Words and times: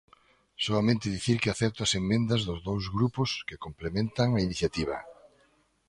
Soamente 0.65 1.13
dicir 1.15 1.37
que 1.41 1.51
acepto 1.51 1.79
as 1.83 1.93
emendas 2.01 2.41
dos 2.47 2.59
dous 2.69 2.83
grupos 2.95 3.29
que 3.47 3.61
complementan 3.65 4.29
a 4.33 4.43
iniciativa. 4.47 4.97